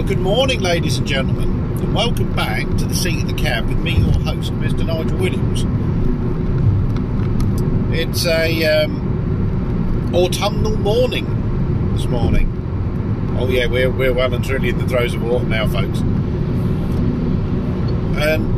[0.00, 3.68] Well, good morning, ladies and gentlemen, and welcome back to the seat of the cab
[3.68, 4.86] with me, your host, Mr.
[4.86, 5.66] Nigel Williams.
[7.94, 13.36] It's a um, autumnal morning this morning.
[13.38, 16.00] Oh yeah, we're we're well and truly in the throes of autumn now, folks.
[18.22, 18.48] Um,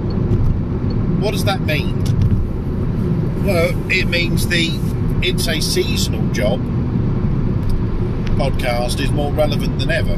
[1.20, 2.04] what does that mean?
[3.44, 4.68] Well, it means the
[5.24, 6.60] it's a seasonal job
[8.38, 10.16] podcast is more relevant than ever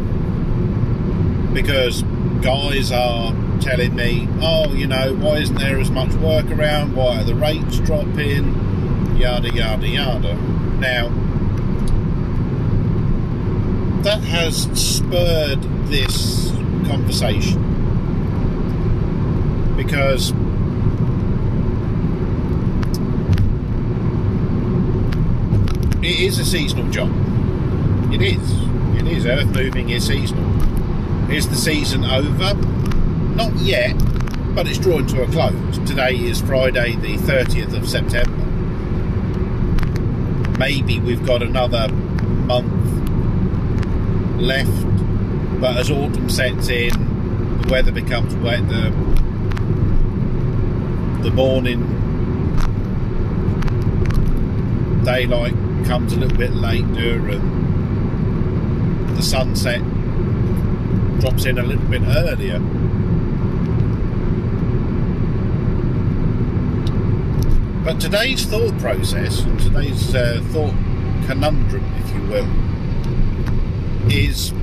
[1.55, 2.02] because
[2.42, 6.95] guys are telling me, oh, you know, why isn't there as much work around?
[6.95, 9.16] Why are the rates dropping?
[9.16, 10.34] Yada, yada, yada.
[10.80, 11.09] Now,
[14.02, 16.51] that has spurred this
[16.87, 17.62] conversation
[19.77, 20.30] because
[26.02, 27.11] it is a seasonal job.
[28.12, 28.52] It is.
[29.00, 29.25] It is.
[29.25, 30.73] Earth moving is seasonal.
[31.34, 32.55] Is the season over?
[33.34, 33.97] Not yet,
[34.55, 35.78] but it's drawing to a close.
[35.78, 38.47] Today is Friday, the 30th of September.
[40.61, 42.70] Maybe we've got another month
[44.41, 46.92] left, but as autumn sets in,
[47.62, 48.91] the weather becomes wet, the,
[51.25, 51.80] the morning
[55.05, 59.83] daylight comes a little bit later, and the sunset
[61.20, 62.59] drops in a little bit earlier.
[67.84, 70.75] But today's thought process and today's uh, thought
[71.27, 72.48] conundrum, if you will,
[74.11, 74.55] is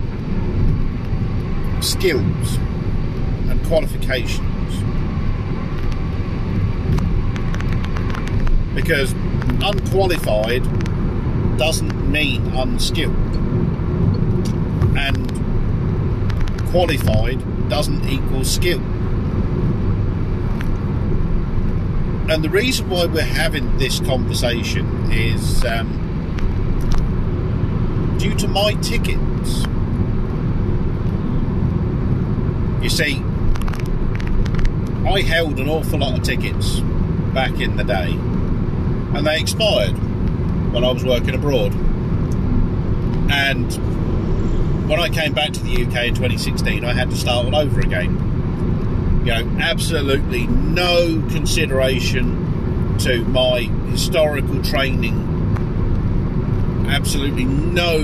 [1.82, 2.56] skills
[3.50, 4.48] and qualifications.
[8.74, 9.14] Because
[9.64, 10.64] unqualified
[11.58, 13.16] doesn't mean unskilled.
[14.98, 15.31] And
[16.72, 18.80] qualified doesn't equal skill.
[22.32, 25.98] And the reason why we're having this conversation is um,
[28.18, 29.66] due to my tickets.
[32.82, 33.22] You see,
[35.06, 36.80] I held an awful lot of tickets
[37.34, 39.98] back in the day, and they expired
[40.72, 41.74] when I was working abroad.
[43.30, 43.70] And
[44.88, 47.80] when I came back to the UK in 2016, I had to start all over
[47.80, 49.22] again.
[49.26, 55.16] You know, absolutely no consideration to my historical training,
[56.90, 58.00] absolutely no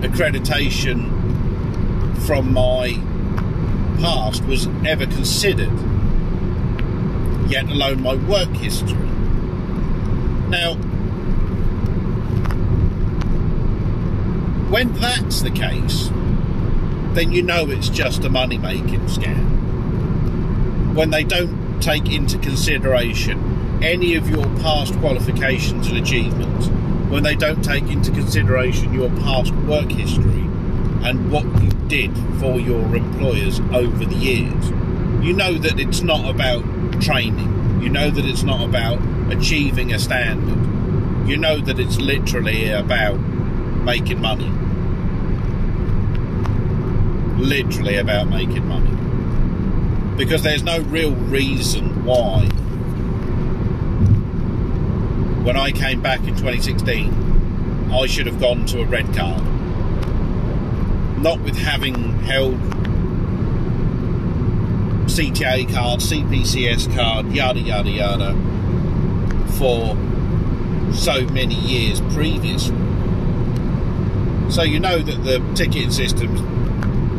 [0.00, 1.10] accreditation
[2.26, 2.92] from my
[4.00, 5.72] past was ever considered,
[7.50, 8.92] yet alone my work history.
[10.48, 10.76] Now,
[14.70, 16.08] when that's the case,
[17.14, 20.94] then you know it's just a money making scam.
[20.94, 26.68] When they don't take into consideration any of your past qualifications and achievements,
[27.10, 30.40] when they don't take into consideration your past work history
[31.04, 34.70] and what you did for your employers over the years,
[35.24, 36.62] you know that it's not about
[37.02, 38.98] training, you know that it's not about
[39.30, 43.18] achieving a standard, you know that it's literally about
[43.84, 44.50] making money
[47.44, 48.90] literally about making money.
[50.16, 52.46] Because there's no real reason why,
[55.44, 59.42] when I came back in 2016, I should have gone to a red card.
[61.20, 62.54] Not with having held
[65.06, 68.34] CTA card, CPCS card, yada yada yada,
[69.58, 69.96] for
[70.94, 72.83] so many years previously.
[74.54, 76.40] So you know that the ticketing system's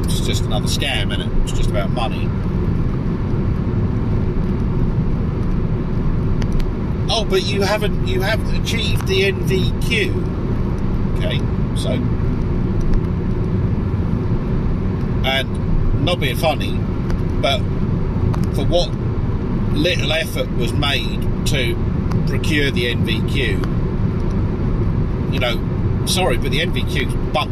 [0.05, 1.29] it's just another scam, and it?
[1.43, 2.29] It's just about money.
[7.11, 10.15] Oh, but you haven't you haven't achieved the NVQ.
[11.17, 11.39] Okay,
[11.75, 11.91] so
[15.27, 16.77] and not being funny,
[17.41, 17.59] but
[18.55, 18.89] for what
[19.73, 21.75] little effort was made to
[22.27, 23.59] procure the NVQ,
[25.33, 25.74] you know,
[26.07, 27.51] sorry, but the NVQ's bunk.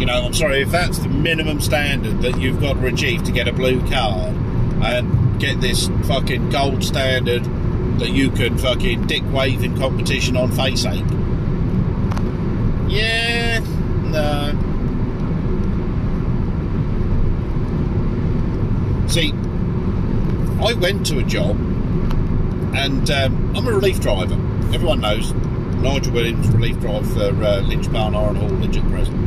[0.00, 3.32] You know, I'm sorry, if that's the minimum standard that you've got to achieve to
[3.32, 4.34] get a blue card
[4.82, 7.44] and get this fucking gold standard
[7.98, 11.04] that you can fucking dick wave in competition on face ache.
[12.88, 13.58] Yeah,
[14.04, 14.54] no.
[19.08, 19.32] See,
[20.62, 21.56] I went to a job
[22.78, 24.34] and um, I'm a relief driver.
[24.72, 29.18] Everyone knows Nigel Williams, relief driver for uh, Lynch Barn Iron Hall, Lynch at present.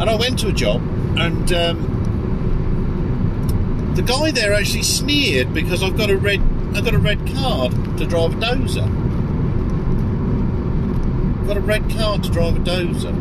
[0.00, 0.80] And I went to a job,
[1.18, 1.92] and um,
[3.96, 6.40] the guy there actually sneered because I've got a red,
[6.74, 8.86] I've got a red card to drive a dozer.
[11.40, 13.12] I've got a red card to drive a dozer.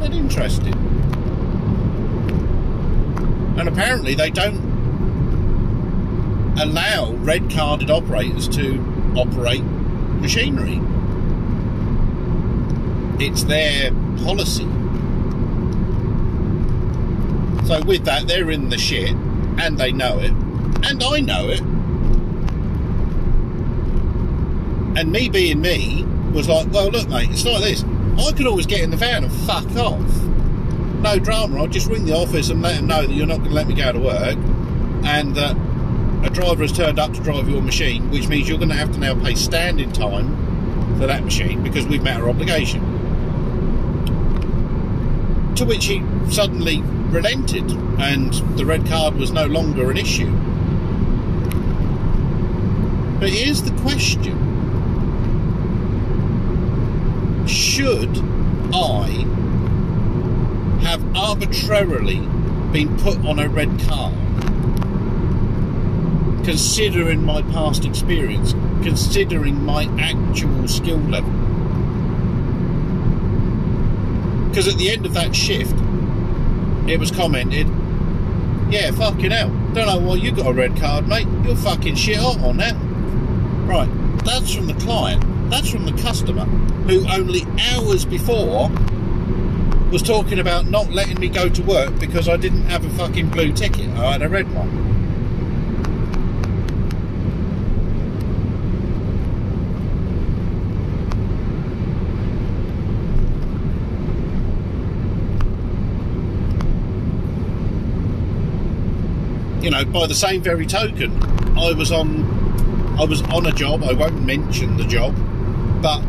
[0.00, 0.72] That interesting.
[3.58, 4.71] And apparently they don't
[6.60, 8.78] allow red carded operators to
[9.16, 9.62] operate
[10.20, 10.80] machinery.
[13.24, 13.90] It's their
[14.24, 14.68] policy.
[17.66, 19.10] So with that, they're in the shit,
[19.58, 20.32] and they know it,
[20.84, 21.60] and I know it.
[24.98, 27.84] And me being me was like, well, look, mate, it's like this.
[28.18, 30.22] I could always get in the van and fuck off.
[31.00, 31.58] No drama.
[31.58, 33.66] I'll just ring the office and let them know that you're not going to let
[33.68, 34.36] me go to work,
[35.04, 35.56] and that
[36.22, 38.92] a driver has turned up to drive your machine, which means you're going to have
[38.92, 42.80] to now pay standing time for that machine because we've met our obligation.
[45.56, 46.80] To which he suddenly
[47.10, 47.70] relented,
[48.00, 50.30] and the red card was no longer an issue.
[53.18, 54.38] But here's the question
[57.46, 58.18] Should
[58.72, 59.26] I
[60.82, 62.20] have arbitrarily
[62.72, 64.21] been put on a red card?
[66.44, 68.52] Considering my past experience,
[68.82, 71.30] considering my actual skill level.
[74.48, 75.74] Because at the end of that shift,
[76.88, 77.66] it was commented,
[78.70, 81.26] yeah, fucking hell, don't know why you got a red card, mate.
[81.44, 82.74] You're fucking shit hot on that.
[83.66, 83.88] Right,
[84.24, 88.70] that's from the client, that's from the customer, who only hours before
[89.90, 93.28] was talking about not letting me go to work because I didn't have a fucking
[93.28, 93.88] blue ticket.
[93.90, 94.91] I had a red one.
[109.62, 111.22] You know, by the same very token,
[111.56, 113.84] I was on, I was on a job.
[113.84, 115.14] I won't mention the job,
[115.80, 116.02] but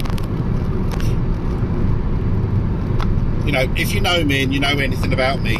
[3.46, 5.58] you know, if you know me and you know anything about me,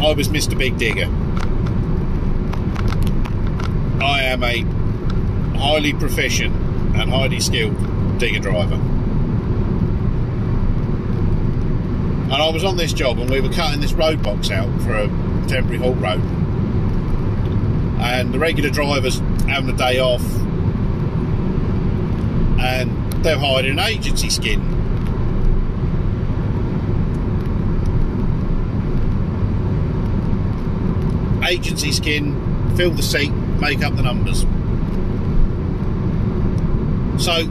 [0.00, 0.56] I was Mr.
[0.56, 1.06] Big Digger.
[4.00, 4.60] I am a
[5.58, 6.54] highly proficient
[6.94, 7.76] and highly skilled
[8.20, 8.76] digger driver.
[12.24, 14.94] And I was on this job and we were cutting this road box out for
[14.94, 15.08] a
[15.48, 16.22] temporary haul road
[18.08, 20.22] and the regular drivers having a day off
[22.58, 24.60] and they've hired an agency skin.
[31.46, 34.40] Agency skin, fill the seat, make up the numbers.
[37.22, 37.44] So,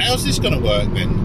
[0.00, 1.24] how's this going to work then?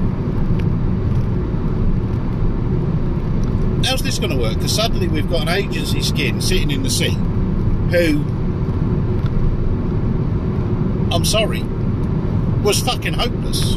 [3.84, 4.54] How's this going to work?
[4.56, 7.18] Because suddenly we've got an agency skin sitting in the seat
[7.92, 8.41] who
[11.12, 11.62] I'm sorry,
[12.64, 13.76] was fucking hopeless.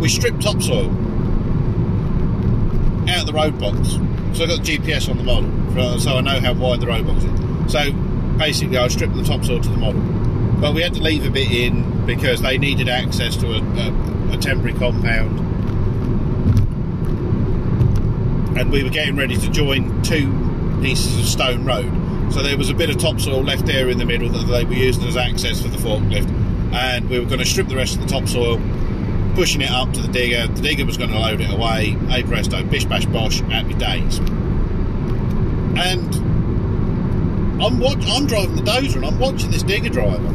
[0.00, 0.86] We stripped topsoil
[3.10, 3.94] out of the road box.
[4.38, 7.06] So I got the GPS on the model, so I know how wide the road
[7.08, 7.72] box is.
[7.72, 7.92] So
[8.38, 10.00] basically, I stripped the topsoil to the model.
[10.60, 14.34] But we had to leave a bit in because they needed access to a, a,
[14.34, 15.40] a temporary compound.
[18.56, 20.30] And we were getting ready to join two
[20.80, 22.09] pieces of stone road.
[22.30, 24.72] So there was a bit of topsoil left there in the middle that they were
[24.72, 26.30] using as access for the forklift.
[26.72, 28.60] And we were going to strip the rest of the topsoil,
[29.34, 30.46] pushing it up to the digger.
[30.46, 31.96] The digger was going to load it away.
[32.10, 34.18] A presto, bish bash bosh, happy days.
[35.76, 36.14] And
[37.60, 40.28] I'm watch- I'm driving the dozer and I'm watching this digger driver.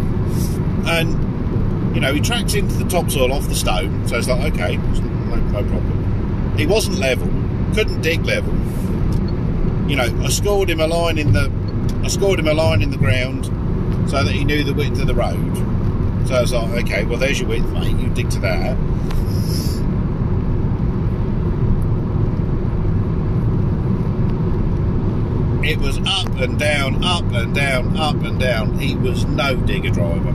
[0.88, 4.06] And, you know, he tracks into the topsoil off the stone.
[4.08, 6.54] So it's like, okay, no, no problem.
[6.58, 7.28] He wasn't level,
[7.74, 8.54] couldn't dig level.
[9.90, 11.50] You know, I scored him a line in the
[12.04, 13.46] I scored him a line in the ground
[14.10, 15.56] so that he knew the width of the road.
[16.27, 17.98] So I was like, okay, well, there's your width, mate.
[17.98, 18.77] You dig to that.
[25.63, 28.77] It was up and down, up and down, up and down.
[28.77, 30.32] He was no digger driver.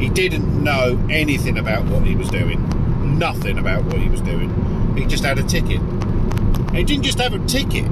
[0.00, 3.18] He didn't know anything about what he was doing.
[3.18, 4.94] Nothing about what he was doing.
[4.96, 5.80] He just had a ticket.
[6.72, 7.86] He didn't just have a ticket,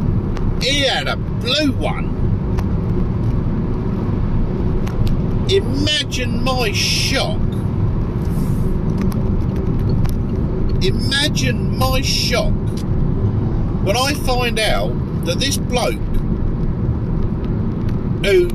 [0.63, 2.16] he had a blue one
[5.57, 7.41] Imagine my shock.
[10.83, 12.53] Imagine my shock
[13.83, 14.91] when I find out
[15.25, 15.95] that this bloke
[18.23, 18.51] who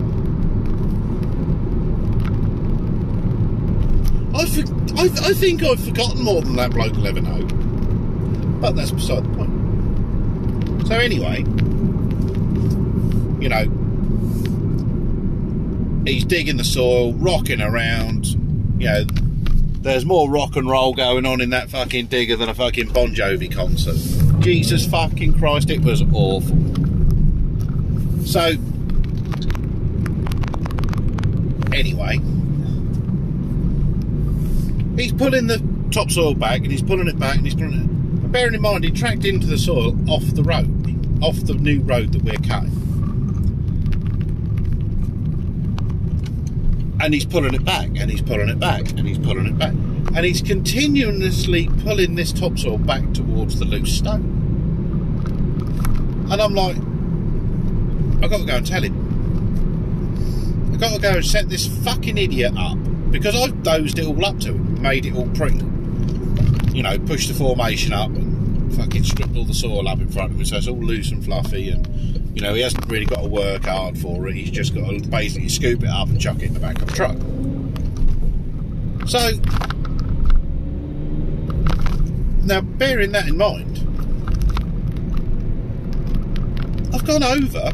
[4.35, 4.62] I, for,
[4.97, 7.43] I, I think I've forgotten more than that bloke will ever know.
[8.61, 9.50] But that's beside the point.
[10.87, 11.38] So anyway,
[13.43, 13.64] you know,
[16.07, 18.37] he's digging the soil, rocking around.
[18.81, 19.05] You know,
[19.83, 23.15] there's more rock and roll going on in that fucking digger than a fucking Bon
[23.15, 23.97] Jovi concert.
[24.41, 26.57] Jesus fucking Christ, it was awful.
[28.25, 28.53] So,
[31.73, 32.19] anyway,
[34.97, 35.61] he's pulling the
[35.91, 38.23] topsoil back and he's pulling it back and he's pulling it.
[38.23, 41.81] But bearing in mind, he tracked into the soil off the road, off the new
[41.81, 42.82] road that we're cutting.
[47.02, 49.73] And he's pulling it back and he's pulling it back and he's pulling it back.
[49.73, 54.38] And he's continuously pulling this topsoil back towards the loose stone.
[56.30, 56.76] And I'm like,
[58.23, 60.73] I've got to go and tell him.
[60.73, 62.78] I've got to go and set this fucking idiot up
[63.11, 65.59] because I've dozed it all up to him, made it all pretty.
[66.73, 70.32] You know, pushed the formation up and fucking stripped all the soil up in front
[70.32, 71.87] of him so it's all loose and fluffy and
[72.35, 74.35] you know, he hasn't really got to work hard for it.
[74.35, 76.89] He's just got to basically scoop it up and chuck it in the back of
[76.89, 77.17] the truck.
[79.07, 79.33] So,
[82.45, 83.79] now bearing that in mind,
[86.95, 87.73] I've gone over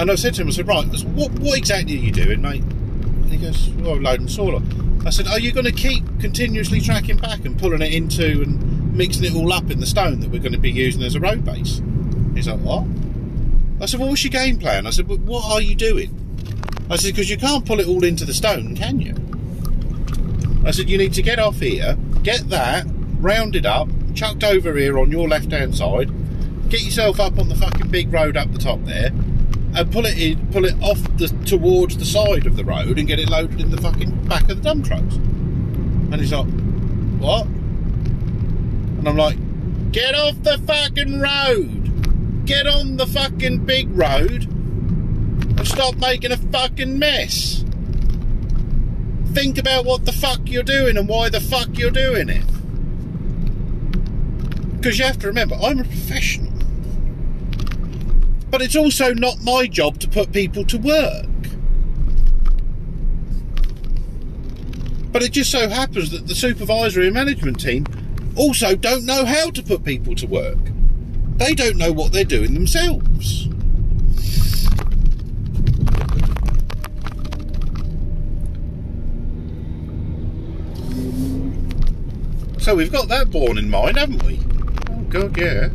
[0.00, 2.62] and I said to him, I said, right, what, what exactly are you doing, mate?
[2.62, 4.62] And he goes, well, I'm loading soil.
[5.04, 8.94] I said, are you going to keep continuously tracking back and pulling it into and
[8.96, 11.20] mixing it all up in the stone that we're going to be using as a
[11.20, 11.80] road base?
[12.40, 12.86] He's like, what?
[13.82, 14.86] I said, well, what's your game plan?
[14.86, 16.08] I said, what are you doing?
[16.88, 19.14] I said, because you can't pull it all into the stone, can you?
[20.66, 22.86] I said, you need to get off here, get that,
[23.18, 26.08] rounded up, chucked over here on your left-hand side,
[26.70, 30.16] get yourself up on the fucking big road up the top there, and pull it
[30.16, 33.60] in, pull it off the towards the side of the road and get it loaded
[33.60, 35.16] in the fucking back of the dump trucks.
[35.16, 36.46] And he's like,
[37.18, 37.44] what?
[37.44, 39.36] And I'm like,
[39.92, 41.79] get off the fucking road!
[42.50, 47.64] Get on the fucking big road and stop making a fucking mess.
[49.34, 52.44] Think about what the fuck you're doing and why the fuck you're doing it.
[54.76, 56.52] Because you have to remember, I'm a professional.
[58.50, 61.26] But it's also not my job to put people to work.
[65.12, 67.86] But it just so happens that the supervisory and management team
[68.34, 70.58] also don't know how to put people to work.
[71.40, 73.48] They don't know what they're doing themselves.
[82.62, 84.38] So we've got that born in mind, haven't we?
[84.90, 85.70] Oh, God, yeah.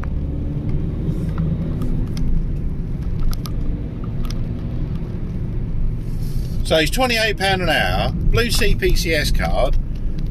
[6.63, 9.77] So he's £28 an hour, blue CPCS card,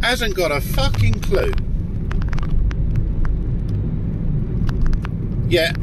[0.00, 1.53] hasn't got a fucking clue.
[5.54, 5.76] Yet,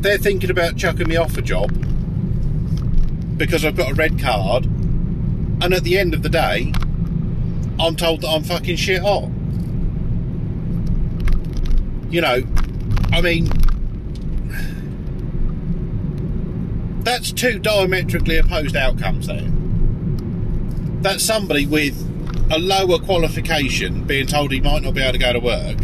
[0.00, 1.68] they're thinking about chucking me off a job
[3.36, 6.72] because I've got a red card, and at the end of the day,
[7.78, 9.24] I'm told that I'm fucking shit hot.
[12.08, 12.42] You know,
[13.12, 13.50] I mean,
[17.02, 19.50] that's two diametrically opposed outcomes there.
[21.02, 22.00] That's somebody with
[22.50, 25.76] a lower qualification being told he might not be able to go to work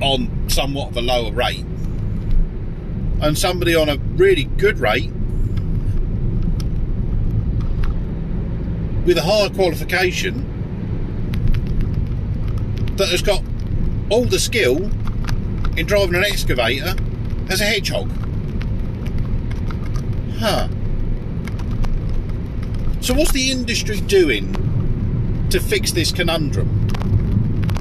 [0.00, 1.64] on somewhat of a lower rate,
[3.20, 5.12] and somebody on a really good rate
[9.04, 10.46] with a higher qualification
[12.96, 13.42] that has got
[14.10, 14.84] all the skill
[15.76, 16.94] in driving an excavator
[17.48, 18.10] as a hedgehog.
[20.38, 20.68] Huh.
[23.00, 24.52] So, what's the industry doing
[25.50, 26.79] to fix this conundrum?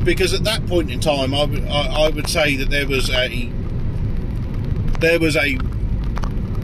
[0.04, 3.50] Because at that point in time, I, would say that there was a
[5.00, 5.58] there was a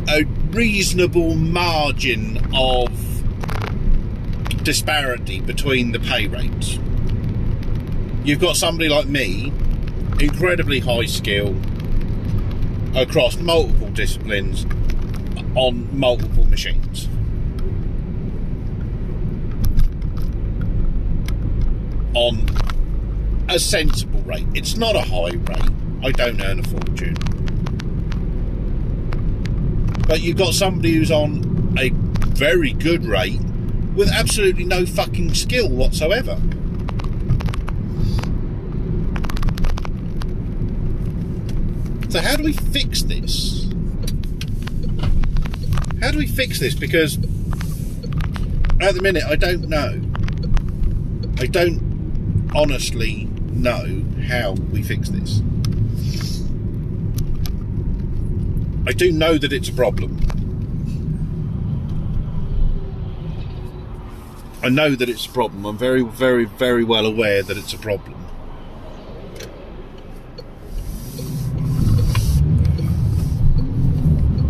[0.08, 2.90] a reasonable margin of
[4.64, 6.80] disparity between the pay rates.
[8.24, 9.52] You've got somebody like me,
[10.20, 11.56] incredibly high skill
[12.96, 14.66] across multiple disciplines
[15.56, 17.10] on multiple machines.
[22.16, 22.46] on
[23.56, 24.46] a sensible rate.
[24.54, 25.72] It's not a high rate.
[26.04, 27.16] I don't earn a fortune.
[30.10, 31.90] But you've got somebody who's on a
[32.36, 33.40] very good rate
[33.96, 36.36] with absolutely no fucking skill whatsoever.
[42.10, 43.70] So, how do we fix this?
[46.02, 46.76] How do we fix this?
[46.76, 47.16] Because
[48.82, 50.02] at the minute, I don't know.
[51.40, 55.42] I don't honestly know how we fix this.
[58.88, 60.20] I do know that it's a problem.
[64.62, 65.66] I know that it's a problem.
[65.66, 68.16] I'm very, very, very well aware that it's a problem.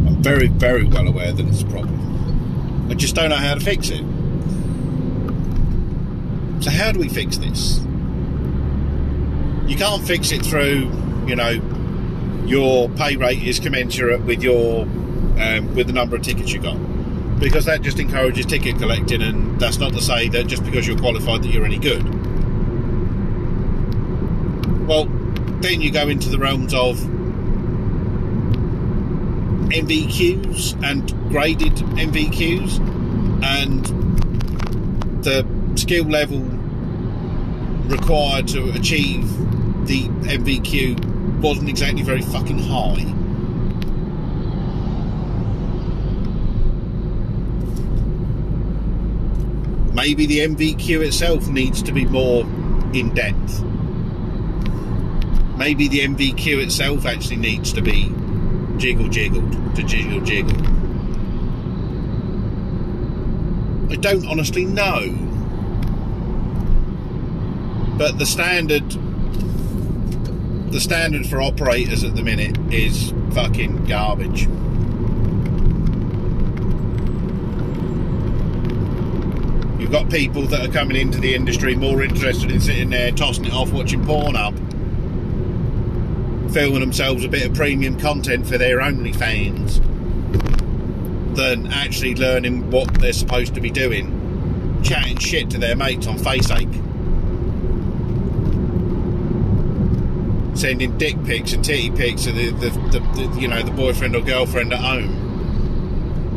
[0.08, 2.90] I'm very, very well aware that it's a problem.
[2.90, 4.04] I just don't know how to fix it.
[6.64, 7.80] So, how do we fix this?
[9.68, 10.92] You can't fix it through,
[11.28, 11.60] you know,
[12.46, 16.78] your pay rate is commensurate with your um, with the number of tickets you got.
[17.40, 20.98] Because that just encourages ticket collecting and that's not to say that just because you're
[20.98, 22.04] qualified that you're any good.
[24.88, 25.06] Well
[25.62, 26.98] then you go into the realms of
[29.70, 32.80] NVQs and graded NVQs
[33.44, 33.84] and
[35.24, 35.46] the
[35.76, 36.40] skill level
[37.90, 39.30] required to achieve
[39.86, 43.04] the NVQ wasn't exactly very fucking high.
[49.94, 52.42] Maybe the NVQ itself needs to be more
[52.94, 53.64] in depth.
[55.58, 58.12] Maybe the NVQ itself actually needs to be
[58.78, 60.58] jiggle jiggled to jiggle jiggle.
[63.92, 65.14] I don't honestly know.
[67.98, 68.84] But the standard
[70.76, 74.42] the standard for operators at the minute is fucking garbage.
[79.80, 83.46] You've got people that are coming into the industry more interested in sitting there tossing
[83.46, 84.54] it off watching porn up,
[86.52, 89.78] filming themselves a bit of premium content for their OnlyFans,
[91.38, 96.18] than actually learning what they're supposed to be doing, chatting shit to their mates on
[96.18, 96.85] FaceAche.
[100.56, 104.16] Sending dick pics and titty pics to the, the, the, the you know the boyfriend
[104.16, 105.24] or girlfriend at home.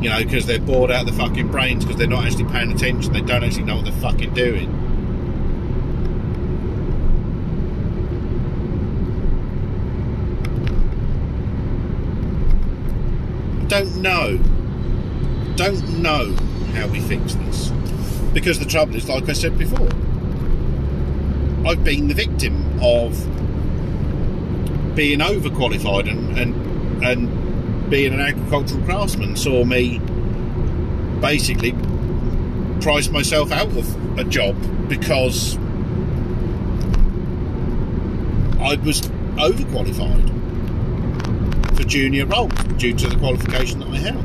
[0.02, 2.70] You know, because they're bored out of the fucking brains because they're not actually paying
[2.70, 3.12] attention.
[3.12, 4.70] They don't actually know what they're fucking doing.
[13.68, 14.38] Don't know.
[15.56, 16.32] Don't know
[16.74, 17.70] how we fix this.
[18.32, 19.88] Because the trouble is, like I said before,
[21.66, 23.14] I've been the victim of
[24.98, 30.00] being overqualified and and and being an agricultural craftsman saw me
[31.20, 31.72] basically
[32.80, 34.56] price myself out of a job
[34.88, 35.56] because
[38.58, 39.02] I was
[39.38, 40.26] overqualified
[41.76, 44.24] for junior roles due to the qualification that I have.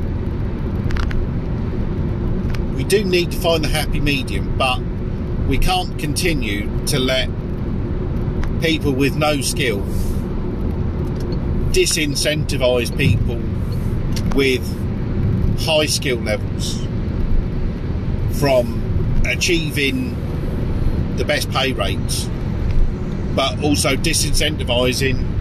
[2.74, 4.80] We do need to find the happy medium, but
[5.46, 7.30] we can't continue to let
[8.60, 9.86] people with no skill
[11.74, 13.36] disincentivize people
[14.36, 14.62] with
[15.62, 16.80] high skill levels
[18.38, 18.80] from
[19.26, 20.14] achieving
[21.16, 22.30] the best pay rates,
[23.34, 25.32] but also disincentivizing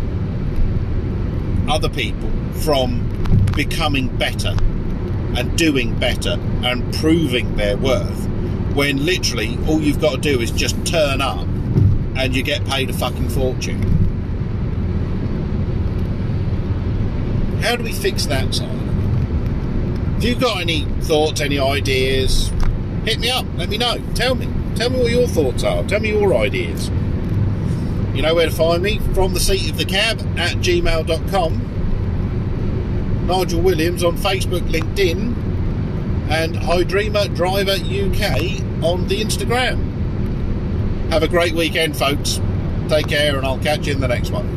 [1.69, 2.99] other people from
[3.55, 4.55] becoming better
[5.37, 8.27] and doing better and proving their worth
[8.73, 11.45] when literally all you've got to do is just turn up
[12.15, 14.02] and you get paid a fucking fortune.
[17.63, 18.69] How do we fix that side?
[20.17, 22.51] If you've got any thoughts, any ideas,
[23.05, 23.45] hit me up.
[23.55, 23.99] Let me know.
[24.15, 24.49] Tell me.
[24.75, 25.81] Tell me what your thoughts are.
[25.83, 26.89] Tell me your ideas.
[28.13, 31.69] You know where to find me from the seat of the cab at gmail.com.
[33.27, 35.33] Nigel Williams on Facebook, LinkedIn,
[36.29, 41.09] and High Driver UK on the Instagram.
[41.11, 42.41] Have a great weekend, folks.
[42.89, 44.47] Take care, and I'll catch you in the next one.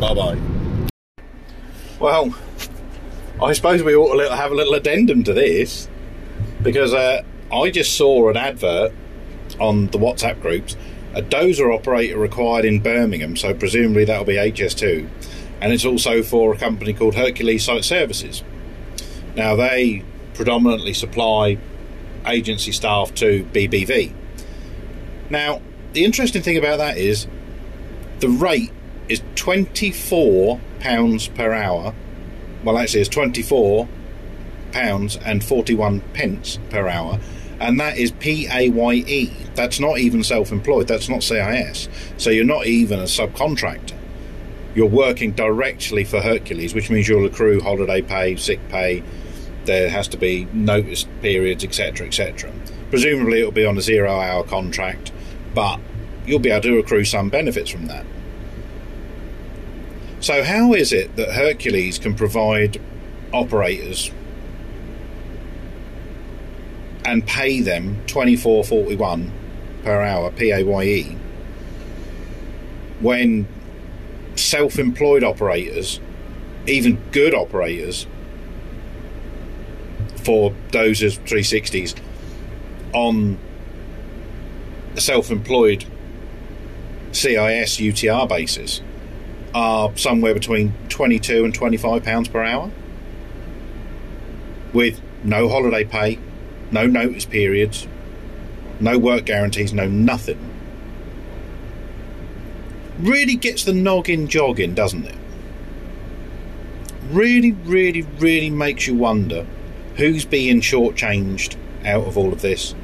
[0.00, 0.49] Bye bye.
[2.00, 2.34] Well,
[3.42, 5.86] I suppose we ought to have a little addendum to this
[6.62, 8.92] because uh, I just saw an advert
[9.60, 10.78] on the WhatsApp groups.
[11.12, 15.06] A dozer operator required in Birmingham, so presumably that'll be HS2,
[15.60, 18.42] and it's also for a company called Hercules Site Services.
[19.36, 21.58] Now they predominantly supply
[22.26, 24.14] agency staff to BBV.
[25.28, 25.60] Now,
[25.92, 27.26] the interesting thing about that is
[28.20, 28.72] the rate
[29.08, 30.60] is £24
[31.28, 31.94] per hour.
[32.64, 33.88] Well, actually, it's 24
[34.72, 37.18] pounds and 41 pence per hour,
[37.58, 39.30] and that is PAYE.
[39.54, 41.88] That's not even self employed, that's not CIS.
[42.16, 43.94] So you're not even a subcontractor.
[44.74, 49.02] You're working directly for Hercules, which means you'll accrue holiday pay, sick pay,
[49.64, 52.52] there has to be notice periods, etc., etc.
[52.90, 55.12] Presumably, it'll be on a zero hour contract,
[55.54, 55.80] but
[56.26, 58.04] you'll be able to accrue some benefits from that.
[60.20, 62.80] So, how is it that Hercules can provide
[63.32, 64.10] operators
[67.06, 69.32] and pay them twenty four forty one
[69.82, 71.16] per hour PAYE
[73.00, 73.48] when
[74.36, 76.00] self employed operators,
[76.66, 78.06] even good operators
[80.22, 81.98] for dozers 360s
[82.92, 83.38] on
[84.96, 85.86] self employed
[87.12, 88.82] CIS UTR basis
[89.54, 92.70] are somewhere between 22 and 25 pounds per hour
[94.72, 96.18] with no holiday pay,
[96.70, 97.86] no notice periods,
[98.78, 100.38] no work guarantees, no nothing.
[103.00, 105.16] Really gets the noggin jogging, doesn't it?
[107.10, 109.46] Really, really, really makes you wonder
[109.96, 112.74] who's being shortchanged out of all of this.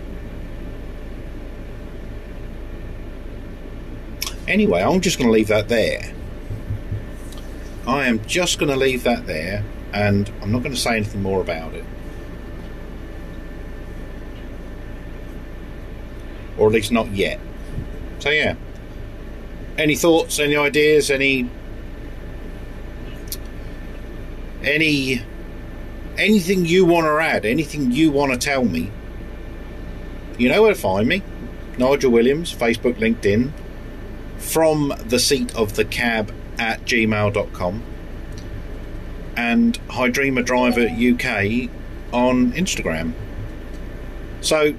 [4.49, 6.13] Anyway, I'm just going to leave that there.
[7.87, 11.23] I am just going to leave that there and I'm not going to say anything
[11.23, 11.85] more about it.
[16.59, 17.39] Or at least not yet.
[18.19, 18.57] So, yeah.
[19.79, 21.49] Any thoughts, any ideas, any.
[24.63, 25.23] Any.
[26.17, 28.91] Anything you want to add, anything you want to tell me,
[30.39, 31.23] you know where to find me.
[31.77, 33.53] Nigel Williams, Facebook, LinkedIn,
[34.39, 37.83] from the seat of the cab at gmail.com
[39.37, 41.71] and Hydrema Driver UK
[42.13, 43.13] on Instagram.
[44.41, 44.73] So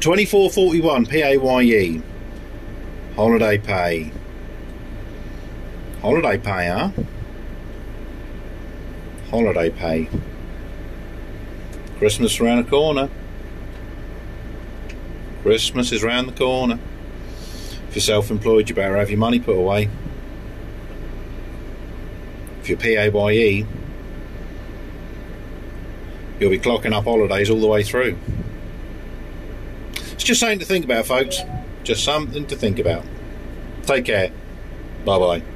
[0.00, 2.02] 2441 PAYE
[3.16, 4.12] holiday pay.
[6.00, 6.90] Holiday pay, huh?
[9.30, 10.08] Holiday pay.
[11.98, 13.08] Christmas around the corner.
[15.42, 16.78] Christmas is round the corner.
[17.88, 19.88] If you're self employed, you better have your money put away.
[22.64, 23.66] If you're PAYE,
[26.40, 28.16] you'll be clocking up holidays all the way through.
[30.12, 31.40] It's just something to think about, folks.
[31.82, 33.04] Just something to think about.
[33.82, 34.30] Take care.
[35.04, 35.53] Bye bye.